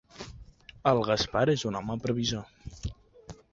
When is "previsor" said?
2.09-2.91